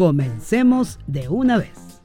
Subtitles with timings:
[0.00, 2.00] comencemos de una vez.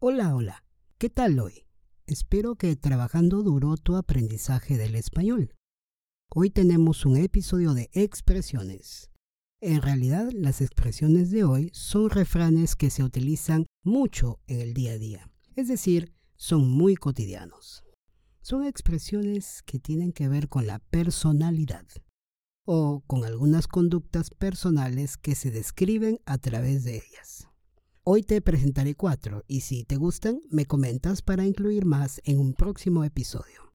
[0.00, 0.64] Hola, hola.
[0.98, 1.66] ¿Qué tal hoy?
[2.06, 5.54] Espero que trabajando duro tu aprendizaje del español.
[6.34, 9.12] Hoy tenemos un episodio de expresiones.
[9.60, 14.94] En realidad, las expresiones de hoy son refranes que se utilizan mucho en el día
[14.94, 17.84] a día, es decir, son muy cotidianos.
[18.42, 21.86] Son expresiones que tienen que ver con la personalidad
[22.64, 27.48] o con algunas conductas personales que se describen a través de ellas.
[28.02, 32.54] Hoy te presentaré cuatro y si te gustan me comentas para incluir más en un
[32.54, 33.72] próximo episodio.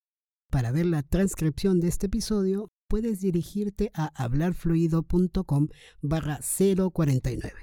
[0.52, 5.67] Para ver la transcripción de este episodio puedes dirigirte a hablarfluido.com
[6.02, 7.53] barra 049.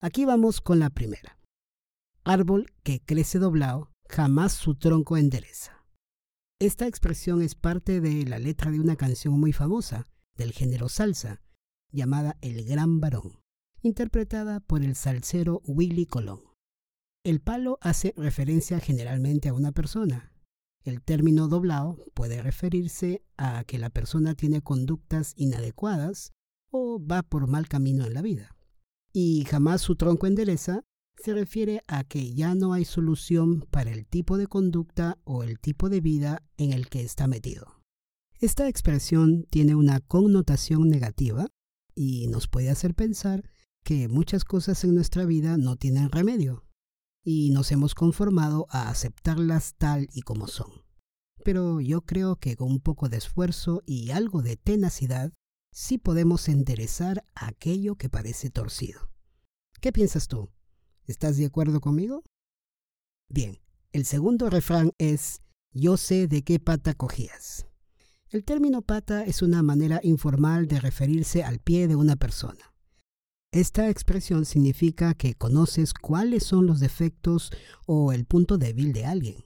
[0.00, 1.38] Aquí vamos con la primera.
[2.24, 5.84] Árbol que crece doblado, jamás su tronco endereza.
[6.60, 11.42] Esta expresión es parte de la letra de una canción muy famosa, del género salsa,
[11.90, 13.40] llamada El Gran Varón,
[13.82, 16.40] interpretada por el salsero Willy Colón.
[17.24, 20.32] El palo hace referencia generalmente a una persona.
[20.84, 26.32] El término doblado puede referirse a que la persona tiene conductas inadecuadas
[26.70, 28.56] o va por mal camino en la vida.
[29.12, 30.82] Y jamás su tronco endereza
[31.16, 35.60] se refiere a que ya no hay solución para el tipo de conducta o el
[35.60, 37.81] tipo de vida en el que está metido.
[38.42, 41.46] Esta expresión tiene una connotación negativa
[41.94, 43.48] y nos puede hacer pensar
[43.84, 46.66] que muchas cosas en nuestra vida no tienen remedio
[47.24, 50.72] y nos hemos conformado a aceptarlas tal y como son.
[51.44, 55.32] Pero yo creo que con un poco de esfuerzo y algo de tenacidad,
[55.70, 59.08] sí podemos enderezar aquello que parece torcido.
[59.80, 60.50] ¿Qué piensas tú?
[61.04, 62.24] ¿Estás de acuerdo conmigo?
[63.28, 63.60] Bien,
[63.92, 67.68] el segundo refrán es, yo sé de qué pata cogías.
[68.32, 72.72] El término pata es una manera informal de referirse al pie de una persona.
[73.52, 77.52] Esta expresión significa que conoces cuáles son los defectos
[77.84, 79.44] o el punto débil de alguien.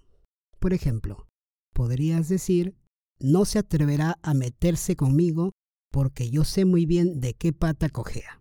[0.61, 1.27] Por ejemplo,
[1.75, 2.77] podrías decir,
[3.19, 5.51] no se atreverá a meterse conmigo
[5.91, 8.41] porque yo sé muy bien de qué pata cojea.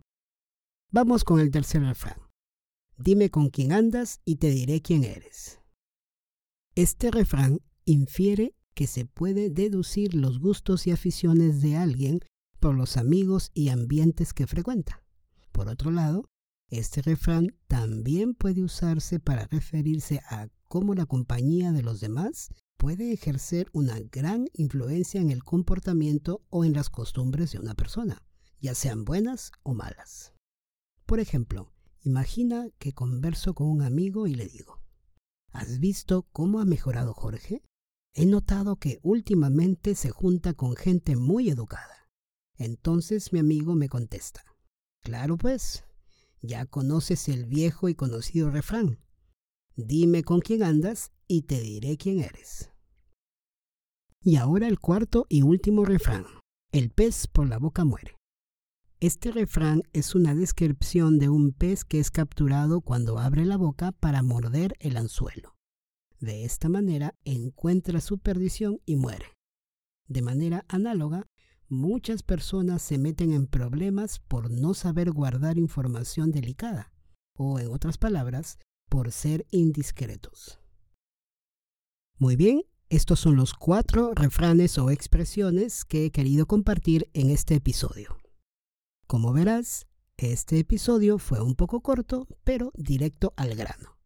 [0.91, 2.19] Vamos con el tercer refrán.
[3.00, 5.59] Dime con quién andas y te diré quién eres.
[6.75, 12.19] Este refrán infiere que se puede deducir los gustos y aficiones de alguien
[12.59, 15.02] por los amigos y ambientes que frecuenta.
[15.52, 16.30] Por otro lado,
[16.69, 23.14] este refrán también puede usarse para referirse a cómo la compañía de los demás puede
[23.14, 28.22] ejercer una gran influencia en el comportamiento o en las costumbres de una persona,
[28.59, 30.34] ya sean buenas o malas.
[31.06, 31.72] Por ejemplo,
[32.02, 34.81] imagina que converso con un amigo y le digo,
[35.52, 37.62] ¿has visto cómo ha mejorado Jorge?
[38.18, 42.09] He notado que últimamente se junta con gente muy educada.
[42.58, 44.42] Entonces mi amigo me contesta.
[45.02, 45.84] Claro pues,
[46.42, 49.00] ya conoces el viejo y conocido refrán.
[49.76, 52.72] Dime con quién andas y te diré quién eres.
[54.22, 56.26] Y ahora el cuarto y último refrán.
[56.72, 58.16] El pez por la boca muere.
[59.02, 63.92] Este refrán es una descripción de un pez que es capturado cuando abre la boca
[63.92, 65.54] para morder el anzuelo.
[66.20, 69.34] De esta manera encuentra su perdición y muere.
[70.08, 71.28] De manera análoga,
[71.68, 76.92] muchas personas se meten en problemas por no saber guardar información delicada,
[77.38, 78.59] o en otras palabras,
[78.90, 80.59] por ser indiscretos.
[82.18, 87.56] Muy bien, estos son los cuatro refranes o expresiones que he querido compartir en este
[87.56, 88.18] episodio.
[89.08, 89.88] Como verás,
[90.18, 93.97] este episodio fue un poco corto, pero directo al grano.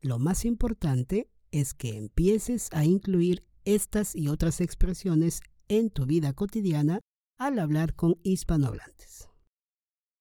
[0.00, 6.32] Lo más importante es que empieces a incluir estas y otras expresiones en tu vida
[6.32, 7.00] cotidiana
[7.38, 9.28] al hablar con hispanohablantes.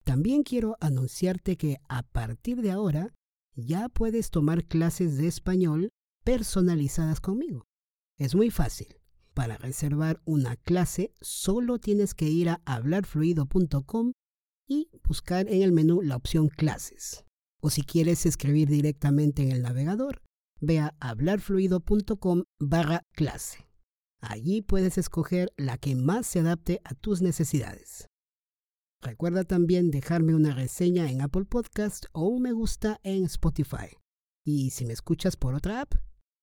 [0.04, 3.13] También quiero anunciarte que a partir de ahora
[3.56, 5.89] ya puedes tomar clases de español
[6.24, 7.66] personalizadas conmigo.
[8.18, 8.95] Es muy fácil.
[9.34, 14.12] Para reservar una clase solo tienes que ir a hablarfluido.com
[14.68, 17.25] y buscar en el menú la opción clases.
[17.62, 20.22] O si quieres escribir directamente en el navegador,
[20.62, 23.68] ve a hablarfluido.com barra clase.
[24.22, 28.08] Allí puedes escoger la que más se adapte a tus necesidades.
[29.02, 33.98] Recuerda también dejarme una reseña en Apple Podcast o un me gusta en Spotify.
[34.46, 35.96] Y si me escuchas por otra app,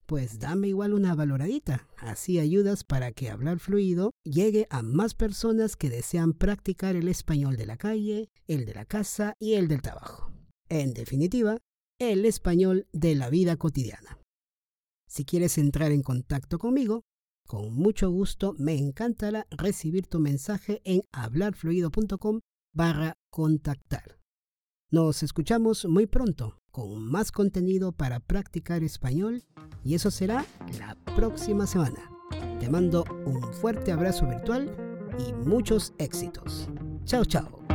[0.07, 1.87] pues dame igual una valoradita.
[1.99, 7.57] Así ayudas para que hablar fluido llegue a más personas que desean practicar el español
[7.57, 10.33] de la calle, el de la casa y el del trabajo.
[10.69, 11.59] En definitiva,
[11.99, 14.19] el español de la vida cotidiana.
[15.09, 17.03] Si quieres entrar en contacto conmigo,
[17.47, 22.41] con mucho gusto me encantará recibir tu mensaje en hablarfluido.com
[22.75, 24.19] barra contactar.
[24.91, 29.45] Nos escuchamos muy pronto con más contenido para practicar español
[29.83, 30.47] y eso será
[30.79, 32.11] la próxima semana.
[32.61, 34.71] Te mando un fuerte abrazo virtual
[35.19, 36.69] y muchos éxitos.
[37.05, 37.68] Chao, chao.